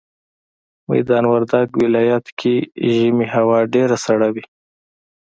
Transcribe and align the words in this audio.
ميدان 0.89 1.23
وردګ 1.31 1.67
ولايت 1.83 2.25
کي 2.39 2.55
ژمي 2.95 3.27
هوا 3.35 3.59
ډيره 3.73 3.95
سړه 4.05 4.27
وي 4.33 4.45